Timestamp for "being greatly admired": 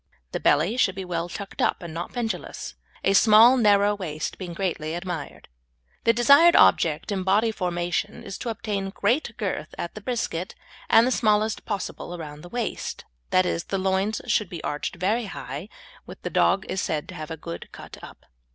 4.39-5.47